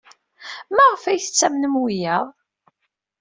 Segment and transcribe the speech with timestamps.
[0.75, 2.27] Maɣef ay tettamnem wiyaḍ?